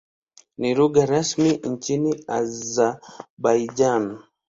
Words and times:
Ni 0.57 0.73
lugha 0.75 1.05
rasmi 1.05 1.49
nchini 1.71 2.11
Azerbaijan. 2.37 4.19